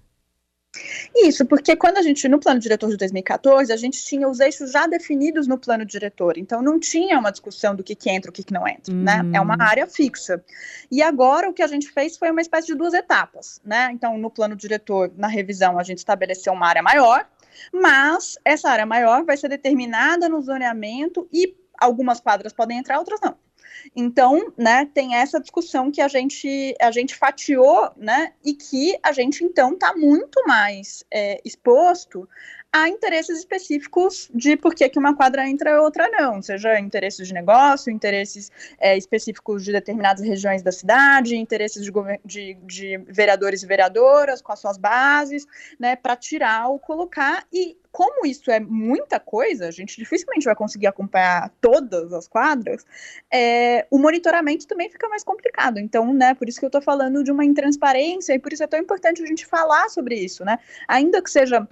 Isso, 1.16 1.46
porque 1.46 1.76
quando 1.76 1.98
a 1.98 2.02
gente, 2.02 2.28
no 2.28 2.40
plano 2.40 2.60
diretor 2.60 2.90
de 2.90 2.98
2014, 2.98 3.72
a 3.72 3.78
gente 3.78 4.04
tinha 4.04 4.28
os 4.28 4.40
eixos 4.40 4.72
já 4.72 4.86
definidos 4.86 5.48
no 5.48 5.58
plano 5.58 5.86
diretor, 5.86 6.38
então 6.38 6.62
não 6.62 6.80
tinha 6.80 7.18
uma 7.18 7.32
discussão 7.32 7.74
do 7.74 7.84
que, 7.84 7.96
que 7.96 8.10
entra, 8.10 8.30
o 8.30 8.34
que, 8.34 8.44
que 8.44 8.54
não 8.54 8.68
entra, 8.68 8.94
hum. 8.94 9.02
né? 9.02 9.22
É 9.34 9.42
uma 9.42 9.56
área 9.60 9.88
fixa. 9.88 10.44
E 10.92 11.02
agora 11.02 11.50
o 11.50 11.54
que 11.54 11.64
a 11.64 11.68
gente 11.68 11.90
fez 11.90 12.18
foi 12.18 12.30
uma 12.30 12.42
espécie 12.42 12.68
de 12.68 12.76
duas 12.76 12.94
etapas, 12.94 13.62
né? 13.66 13.90
Então, 13.94 14.18
no 14.18 14.30
plano 14.30 14.56
diretor, 14.56 15.12
na 15.16 15.28
revisão, 15.28 15.80
a 15.80 15.84
gente 15.84 16.00
estabeleceu 16.00 16.54
uma 16.54 16.68
área 16.68 16.84
maior, 16.84 17.26
mas 17.74 18.38
essa 18.44 18.70
área 18.70 18.86
maior 18.86 19.24
vai 19.24 19.38
ser 19.38 19.50
determinada 19.50 20.28
no 20.30 20.42
zoneamento 20.42 21.28
e 21.32 21.56
algumas 21.78 22.20
quadras 22.20 22.54
podem 22.54 22.78
entrar, 22.78 23.00
outras 23.00 23.20
não. 23.22 23.38
Então, 23.96 24.52
né, 24.58 24.86
tem 24.94 25.16
essa 25.16 25.40
discussão 25.40 25.92
que 25.92 26.02
a 26.02 26.08
gente, 26.08 26.76
a 26.82 26.92
gente 26.92 27.16
fatiou, 27.16 27.92
né, 27.96 28.34
e 28.44 28.54
que 28.54 28.98
a 29.04 29.12
gente, 29.12 29.44
então, 29.44 29.74
está 29.74 29.96
muito 29.96 30.44
mais 30.48 31.04
é, 31.12 31.40
exposto 31.46 32.28
a 32.72 32.90
interesses 32.90 33.40
específicos 33.40 34.30
de 34.34 34.58
por 34.58 34.76
que, 34.76 34.88
que 34.90 35.00
uma 35.00 35.16
quadra 35.16 35.48
entra 35.48 35.72
e 35.72 35.78
outra 35.78 36.10
não, 36.10 36.42
seja 36.42 36.80
interesses 36.80 37.28
de 37.28 37.34
negócio, 37.34 37.92
interesses 37.92 38.52
é, 38.78 38.98
específicos 38.98 39.64
de 39.64 39.72
determinadas 39.72 40.26
regiões 40.26 40.62
da 40.62 40.72
cidade, 40.72 41.36
interesses 41.38 41.84
de, 41.84 41.92
de, 42.26 42.54
de 42.64 42.98
vereadores 43.08 43.64
e 43.64 43.68
vereadoras 43.68 44.42
com 44.42 44.52
as 44.52 44.60
suas 44.60 44.78
bases, 44.78 45.46
né, 45.80 45.96
para 45.96 46.16
tirar 46.16 46.68
ou 46.68 46.78
colocar, 46.78 47.46
e 47.52 47.78
como 47.90 48.28
isso 48.28 48.52
é 48.52 48.60
muita 48.60 49.20
coisa, 49.20 49.68
a 49.68 49.72
gente 49.72 49.98
dificilmente 49.98 50.46
vai 50.46 50.56
conseguir 50.56 50.86
acompanhar 50.86 51.52
todas 51.60 52.14
as 52.14 52.28
quadras, 52.28 52.86
é, 53.34 53.88
o 53.90 53.98
monitoramento 53.98 54.68
também 54.68 54.90
fica 54.90 55.08
mais 55.10 55.24
complicado. 55.24 55.80
Então, 55.80 56.14
né, 56.14 56.36
por 56.36 56.48
isso 56.48 56.60
que 56.60 56.66
eu 56.66 56.68
estou 56.68 56.82
falando 56.82 57.24
de 57.24 57.32
uma 57.32 57.44
intransparência 57.44 58.34
e 58.34 58.40
por 58.40 58.54
isso 58.54 58.64
é 58.64 58.68
tão 58.68 58.80
importante 58.80 59.24
a 59.24 59.26
gente 59.26 59.48
falar 59.48 59.90
sobre 59.90 60.16
isso, 60.16 60.46
né? 60.46 60.60
Ainda 60.88 61.24
que 61.24 61.32
seja 61.32 61.68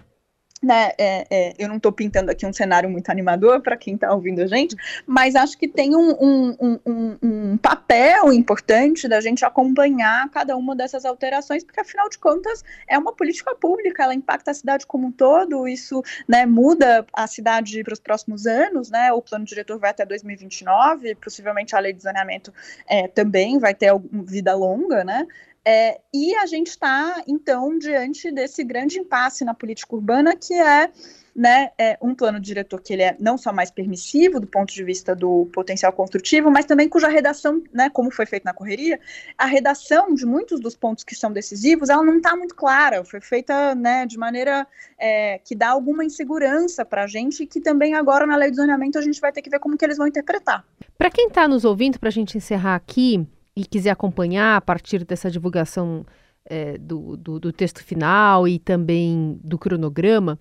né, 0.62 0.92
é, 0.98 1.28
é, 1.30 1.54
eu 1.60 1.68
não 1.68 1.78
estou 1.78 1.92
pintando 1.92 2.32
aqui 2.32 2.46
um 2.46 2.54
cenário 2.54 2.90
muito 2.90 3.10
animador 3.10 3.62
para 3.62 3.78
quem 3.78 3.96
está 3.96 4.14
ouvindo 4.14 4.42
a 4.42 4.48
gente, 4.48 4.76
mas 5.06 5.36
acho 5.36 5.58
que 5.58 5.68
tem 5.68 5.96
um, 5.96 6.12
um, 6.12 6.80
um, 6.86 7.18
um, 7.22 7.58
papel 7.58 8.34
importante 8.34 9.08
da 9.08 9.20
gente 9.20 9.46
acompanhar 9.46 10.30
cada 10.30 10.56
uma 10.56 10.76
dessas 10.76 11.06
alterações, 11.06 11.64
porque 11.64 11.80
afinal 11.80 12.10
de 12.10 12.18
contas 12.18 12.64
é 12.88 12.98
uma 12.98 13.14
política 13.14 13.54
pública, 13.56 14.04
ela 14.04 14.14
impacta 14.14 14.52
a 14.52 14.54
cidade 14.54 14.88
como 14.88 15.08
um 15.08 15.12
todo, 15.12 15.68
isso 15.68 16.02
né, 16.28 16.46
muda 16.46 17.06
a 17.14 17.28
cidade 17.28 17.84
para 17.84 17.94
os 17.94 18.00
próximos 18.00 18.48
anos, 18.48 18.90
né, 18.90 19.12
o 19.12 19.22
plano 19.22 19.46
diretor 19.46 19.78
vai 19.78 19.92
até 19.92 20.06
2029, 20.06 21.16
possivelmente 21.16 21.76
a 21.76 21.80
lei 21.80 21.94
de 21.94 22.02
zoneamento 22.02 22.54
é, 22.88 23.08
também 23.08 23.60
vai 23.60 23.74
ter 23.74 23.92
vida 24.26 24.56
longa, 24.56 25.04
né, 25.04 25.28
é, 25.68 26.00
e 26.14 26.36
a 26.36 26.46
gente 26.46 26.68
está, 26.68 27.24
então, 27.28 27.76
diante 27.80 28.32
desse 28.32 28.64
grande 28.64 29.00
impasse 29.00 29.44
na 29.44 29.56
política 29.56 29.96
urbana, 29.96 30.36
que 30.36 30.54
é, 30.54 30.92
né, 31.36 31.72
é 31.76 31.98
um 32.00 32.14
plano 32.14 32.40
diretor 32.40 32.80
que 32.80 32.94
ele 32.94 33.02
é 33.02 33.18
não 33.20 33.36
só 33.36 33.52
mais 33.52 33.72
permissivo 33.72 34.40
do 34.40 34.46
ponto 34.46 34.72
de 34.72 34.84
vista 34.84 35.16
do 35.16 35.50
potencial 35.52 35.92
construtivo, 35.92 36.52
mas 36.52 36.66
também 36.66 36.88
cuja 36.88 37.08
redação, 37.08 37.64
né, 37.74 37.90
como 37.90 38.12
foi 38.12 38.28
feito 38.28 38.44
na 38.44 38.54
correria, 38.54 39.00
a 39.36 39.48
redação 39.48 40.14
de 40.14 40.24
muitos 40.24 40.60
dos 40.60 40.76
pontos 40.76 41.04
que 41.04 41.16
são 41.16 41.32
decisivos, 41.34 41.90
ela 41.90 42.04
não 42.04 42.18
está 42.18 42.36
muito 42.36 42.54
clara, 42.54 43.04
foi 43.04 43.20
feita 43.20 43.74
né, 43.74 44.06
de 44.06 44.20
maneira 44.20 44.68
é, 45.00 45.40
que 45.44 45.56
dá 45.56 45.70
alguma 45.70 46.06
insegurança 46.06 46.86
para 46.86 47.06
a 47.06 47.08
gente 47.08 47.44
que 47.48 47.60
também 47.60 47.96
agora 47.96 48.28
na 48.28 48.36
lei 48.36 48.52
de 48.52 48.58
zoneamento 48.58 49.00
a 49.00 49.02
gente 49.02 49.20
vai 49.20 49.32
ter 49.32 49.42
que 49.42 49.50
ver 49.50 49.60
como 49.60 49.76
que 49.76 49.84
eles 49.84 49.98
vão 49.98 50.06
interpretar. 50.06 50.64
Para 50.96 51.10
quem 51.10 51.28
está 51.28 51.48
nos 51.48 51.66
ouvindo, 51.66 52.00
para 52.00 52.10
a 52.10 52.12
gente 52.12 52.38
encerrar 52.38 52.76
aqui, 52.76 53.28
e 53.56 53.66
quiser 53.66 53.92
acompanhar 53.92 54.58
a 54.58 54.62
partir 54.62 55.06
dessa 55.06 55.32
divulgação 55.32 56.06
é, 56.46 56.78
do, 56.78 57.16
do, 57.18 57.40
do, 57.40 57.52
texto 57.52 57.84
final 57.84 58.48
e 58.48 58.60
também 58.60 59.40
do 59.44 59.58
cronograma, 59.58 60.38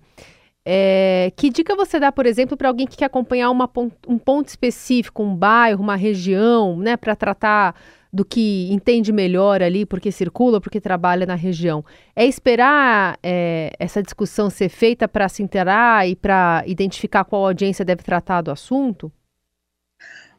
é, 0.63 1.31
que 1.35 1.49
dica 1.49 1.75
você 1.75 1.99
dá, 1.99 2.11
por 2.11 2.25
exemplo, 2.25 2.57
para 2.57 2.67
alguém 2.67 2.87
que 2.87 2.97
quer 2.97 3.05
acompanhar 3.05 3.49
uma, 3.49 3.69
um 4.07 4.17
ponto 4.17 4.47
específico, 4.47 5.23
um 5.23 5.35
bairro, 5.35 5.81
uma 5.81 5.95
região, 5.95 6.77
né, 6.77 6.97
para 6.97 7.15
tratar 7.15 7.75
do 8.11 8.23
que 8.23 8.71
entende 8.71 9.11
melhor 9.11 9.61
ali, 9.61 9.85
porque 9.85 10.11
circula, 10.11 10.61
porque 10.61 10.79
trabalha 10.79 11.25
na 11.25 11.35
região. 11.35 11.83
É 12.15 12.25
esperar 12.25 13.19
é, 13.21 13.73
essa 13.77 14.01
discussão 14.01 14.49
ser 14.49 14.69
feita 14.69 15.05
para 15.05 15.27
se 15.27 15.43
interar 15.43 16.07
e 16.07 16.15
para 16.15 16.63
identificar 16.65 17.25
qual 17.25 17.45
audiência 17.45 17.83
deve 17.83 18.03
tratar 18.03 18.41
do 18.41 18.51
assunto? 18.51 19.11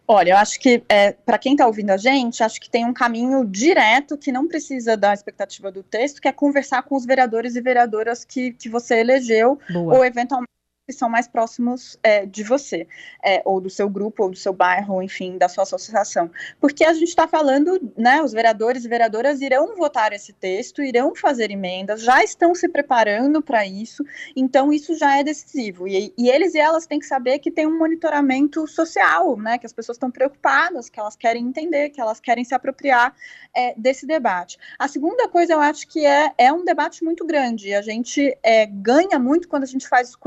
Olha, 0.08 0.30
eu 0.30 0.36
acho 0.36 0.60
que 0.60 0.82
é, 0.88 1.12
para 1.12 1.38
quem 1.38 1.52
está 1.52 1.66
ouvindo 1.66 1.90
a 1.90 1.96
gente, 1.96 2.42
acho 2.42 2.60
que 2.60 2.70
tem 2.70 2.84
um 2.84 2.92
caminho 2.92 3.44
direto 3.44 4.16
que 4.16 4.30
não 4.30 4.46
precisa 4.46 4.96
da 4.96 5.12
expectativa 5.12 5.70
do 5.72 5.82
texto, 5.82 6.20
que 6.20 6.28
é 6.28 6.32
conversar 6.32 6.82
com 6.84 6.94
os 6.94 7.04
vereadores 7.04 7.56
e 7.56 7.60
vereadoras 7.60 8.24
que, 8.24 8.52
que 8.52 8.68
você 8.68 9.00
elegeu, 9.00 9.58
Boa. 9.68 9.96
ou 9.96 10.04
eventualmente 10.04 10.55
que 10.86 10.92
são 10.92 11.08
mais 11.08 11.26
próximos 11.26 11.98
é, 12.00 12.24
de 12.24 12.44
você, 12.44 12.86
é, 13.22 13.42
ou 13.44 13.60
do 13.60 13.68
seu 13.68 13.90
grupo, 13.90 14.22
ou 14.22 14.30
do 14.30 14.36
seu 14.36 14.52
bairro, 14.52 15.02
enfim, 15.02 15.36
da 15.36 15.48
sua 15.48 15.64
associação. 15.64 16.30
Porque 16.60 16.84
a 16.84 16.92
gente 16.92 17.08
está 17.08 17.26
falando, 17.26 17.92
né, 17.96 18.22
os 18.22 18.32
vereadores 18.32 18.84
e 18.84 18.88
vereadoras 18.88 19.40
irão 19.40 19.74
votar 19.74 20.12
esse 20.12 20.32
texto, 20.32 20.80
irão 20.80 21.12
fazer 21.16 21.50
emendas, 21.50 22.02
já 22.02 22.22
estão 22.22 22.54
se 22.54 22.68
preparando 22.68 23.42
para 23.42 23.66
isso, 23.66 24.04
então 24.36 24.72
isso 24.72 24.96
já 24.96 25.18
é 25.18 25.24
decisivo. 25.24 25.88
E, 25.88 26.14
e, 26.16 26.30
eles 26.30 26.54
e 26.54 26.58
elas 26.58 26.86
têm 26.86 27.00
que 27.00 27.06
saber 27.06 27.40
que 27.40 27.50
tem 27.50 27.66
um 27.66 27.76
monitoramento 27.76 28.64
social, 28.68 29.36
né, 29.36 29.58
que 29.58 29.66
as 29.66 29.72
pessoas 29.72 29.96
estão 29.96 30.10
preocupadas, 30.10 30.88
que 30.88 31.00
elas 31.00 31.16
querem 31.16 31.44
entender, 31.44 31.90
que 31.90 32.00
elas 32.00 32.20
querem 32.20 32.44
se 32.44 32.54
apropriar 32.54 33.12
é, 33.52 33.74
desse 33.76 34.06
debate. 34.06 34.56
A 34.78 34.86
segunda 34.86 35.28
coisa, 35.28 35.54
eu 35.54 35.60
acho 35.60 35.88
que 35.88 36.06
é, 36.06 36.32
é 36.38 36.52
um 36.52 36.64
debate 36.64 37.02
muito 37.02 37.26
grande, 37.26 37.74
a 37.74 37.82
gente 37.82 38.38
é, 38.40 38.66
ganha 38.66 39.18
muito 39.18 39.48
quando 39.48 39.64
a 39.64 39.66
gente 39.66 39.88
faz 39.88 40.10
isso 40.10 40.18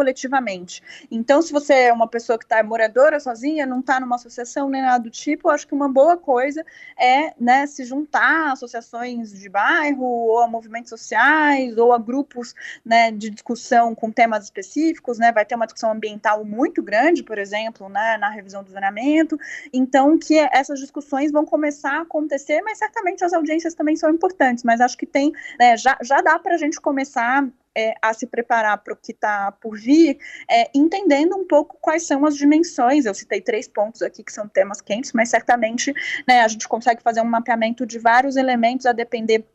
então, 1.12 1.42
se 1.42 1.52
você 1.52 1.74
é 1.74 1.94
uma 1.94 2.08
pessoa 2.08 2.38
que 2.38 2.46
está 2.46 2.64
moradora 2.64 3.20
sozinha, 3.20 3.66
não 3.66 3.80
está 3.80 4.00
numa 4.00 4.16
associação 4.16 4.70
nem 4.70 4.82
nada 4.82 5.04
do 5.04 5.10
tipo, 5.10 5.50
acho 5.50 5.68
que 5.68 5.74
uma 5.74 5.90
boa 5.90 6.18
coisa 6.18 6.66
é 6.98 7.34
né, 7.40 7.66
se 7.68 7.84
juntar 7.84 8.50
a 8.50 8.52
associações 8.54 9.32
de 9.32 9.50
bairro, 9.50 10.04
ou 10.04 10.40
a 10.40 10.48
movimentos 10.48 10.90
sociais, 10.90 11.78
ou 11.78 11.94
a 11.94 11.98
grupos 11.98 12.54
né, 12.86 13.12
de 13.12 13.30
discussão 13.30 13.94
com 13.96 14.12
temas 14.12 14.46
específicos, 14.46 15.18
né? 15.18 15.32
Vai 15.32 15.46
ter 15.46 15.56
uma 15.56 15.66
discussão 15.66 15.92
ambiental 15.92 16.44
muito 16.44 16.82
grande, 16.82 17.24
por 17.24 17.38
exemplo, 17.38 17.90
né, 17.90 18.18
na 18.18 18.30
revisão 18.30 18.64
do 18.64 18.72
zoneamento. 18.72 19.38
Então, 19.74 20.18
que 20.18 20.38
essas 20.52 20.80
discussões 20.80 21.32
vão 21.32 21.46
começar 21.46 22.00
a 22.00 22.02
acontecer, 22.02 22.62
mas 22.62 22.78
certamente 22.78 23.24
as 23.24 23.34
audiências 23.34 23.74
também 23.74 23.96
são 23.96 24.10
importantes, 24.10 24.64
mas 24.64 24.82
acho 24.82 24.98
que 24.98 25.06
tem, 25.06 25.32
né, 25.60 25.78
já, 25.78 25.98
já 26.02 26.22
dá 26.22 26.38
para 26.40 26.56
a 26.56 26.58
gente 26.58 26.80
começar 26.80 27.48
é, 27.76 27.94
a 28.02 28.14
se 28.14 28.28
preparar 28.28 28.78
para 28.80 28.94
o 28.94 28.98
que 28.98 29.12
está 29.12 29.52
por 29.52 29.78
vir, 29.78 30.18
é, 30.50 30.70
entendendo 30.74 31.36
um 31.36 31.46
pouco 31.46 31.78
quais 31.82 32.06
são 32.06 32.26
as 32.26 32.36
dimensões. 32.36 33.06
Eu 33.06 33.14
citei 33.14 33.42
três 33.42 33.68
pontos 33.68 34.02
aqui 34.02 34.24
que 34.24 34.32
são 34.32 34.48
temas 34.48 34.82
quentes, 34.82 35.14
mas 35.14 35.30
certamente 35.30 35.94
né, 36.28 36.42
a 36.42 36.48
gente 36.48 36.68
consegue 36.68 37.02
fazer 37.02 37.22
um 37.22 37.26
mapeamento 37.26 37.86
de 37.86 38.00
vários 38.00 38.36
elementos 38.36 38.86
a 38.86 38.92
depender 38.92 39.46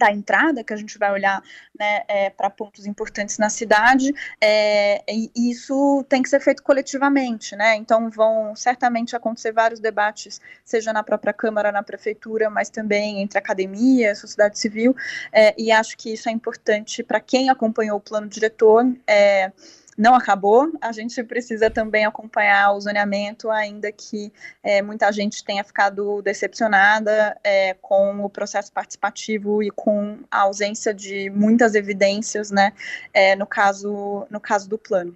da 0.00 0.10
entrada, 0.10 0.64
que 0.64 0.72
a 0.72 0.76
gente 0.76 0.98
vai 0.98 1.12
olhar 1.12 1.42
né, 1.78 2.02
é, 2.08 2.30
para 2.30 2.48
pontos 2.48 2.86
importantes 2.86 3.36
na 3.36 3.50
cidade, 3.50 4.14
é, 4.40 5.04
e 5.06 5.30
isso 5.36 6.02
tem 6.08 6.22
que 6.22 6.28
ser 6.30 6.40
feito 6.40 6.62
coletivamente, 6.62 7.54
né? 7.54 7.76
Então 7.76 8.08
vão 8.08 8.56
certamente 8.56 9.14
acontecer 9.14 9.52
vários 9.52 9.78
debates, 9.78 10.40
seja 10.64 10.90
na 10.90 11.02
própria 11.02 11.34
Câmara, 11.34 11.70
na 11.70 11.82
Prefeitura, 11.82 12.48
mas 12.48 12.70
também 12.70 13.20
entre 13.20 13.38
academia, 13.38 14.14
sociedade 14.14 14.58
civil, 14.58 14.96
é, 15.30 15.54
e 15.58 15.70
acho 15.70 15.98
que 15.98 16.14
isso 16.14 16.30
é 16.30 16.32
importante 16.32 17.02
para 17.02 17.20
quem 17.20 17.50
acompanhou 17.50 17.98
o 17.98 18.00
plano 18.00 18.26
diretor. 18.26 18.86
É, 19.06 19.52
não 20.00 20.14
acabou, 20.14 20.72
a 20.80 20.92
gente 20.92 21.22
precisa 21.22 21.68
também 21.68 22.06
acompanhar 22.06 22.72
o 22.72 22.80
zoneamento, 22.80 23.50
ainda 23.50 23.92
que 23.92 24.32
é, 24.62 24.80
muita 24.80 25.12
gente 25.12 25.44
tenha 25.44 25.62
ficado 25.62 26.22
decepcionada 26.22 27.38
é, 27.44 27.74
com 27.74 28.24
o 28.24 28.30
processo 28.30 28.72
participativo 28.72 29.62
e 29.62 29.70
com 29.70 30.18
a 30.30 30.40
ausência 30.40 30.94
de 30.94 31.28
muitas 31.28 31.74
evidências, 31.74 32.50
né, 32.50 32.72
é, 33.12 33.36
no, 33.36 33.46
caso, 33.46 34.26
no 34.30 34.40
caso 34.40 34.70
do 34.70 34.78
plano. 34.78 35.14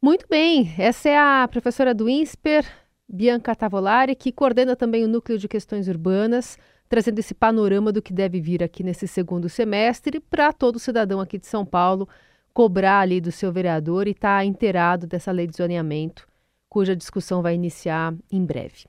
Muito 0.00 0.26
bem, 0.28 0.74
essa 0.78 1.08
é 1.08 1.16
a 1.16 1.48
professora 1.50 1.94
do 1.94 2.06
INSPER, 2.06 2.66
Bianca 3.08 3.56
Tavolari, 3.56 4.14
que 4.14 4.30
coordena 4.30 4.76
também 4.76 5.06
o 5.06 5.08
Núcleo 5.08 5.38
de 5.38 5.48
Questões 5.48 5.88
Urbanas, 5.88 6.58
trazendo 6.86 7.18
esse 7.18 7.32
panorama 7.32 7.90
do 7.90 8.02
que 8.02 8.12
deve 8.12 8.42
vir 8.42 8.62
aqui 8.62 8.82
nesse 8.82 9.08
segundo 9.08 9.48
semestre 9.48 10.20
para 10.20 10.52
todo 10.52 10.78
cidadão 10.78 11.18
aqui 11.18 11.38
de 11.38 11.46
São 11.46 11.64
Paulo 11.64 12.06
cobrar 12.54 13.00
ali 13.00 13.20
do 13.20 13.32
seu 13.32 13.52
vereador 13.52 14.06
e 14.06 14.12
estar 14.12 14.38
tá 14.38 14.44
inteirado 14.44 15.06
dessa 15.06 15.32
lei 15.32 15.46
de 15.46 15.56
zoneamento, 15.56 16.26
cuja 16.68 16.94
discussão 16.94 17.42
vai 17.42 17.54
iniciar 17.54 18.14
em 18.30 18.44
breve. 18.44 18.86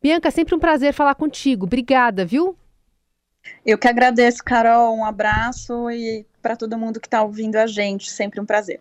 Bianca, 0.00 0.30
sempre 0.30 0.54
um 0.54 0.60
prazer 0.60 0.94
falar 0.94 1.16
contigo. 1.16 1.66
Obrigada, 1.66 2.24
viu? 2.24 2.56
Eu 3.66 3.76
que 3.76 3.88
agradeço, 3.88 4.44
Carol. 4.44 4.96
Um 4.96 5.04
abraço 5.04 5.90
e 5.90 6.24
para 6.40 6.56
todo 6.56 6.78
mundo 6.78 7.00
que 7.00 7.06
está 7.06 7.22
ouvindo 7.22 7.56
a 7.56 7.66
gente, 7.66 8.10
sempre 8.10 8.40
um 8.40 8.46
prazer. 8.46 8.80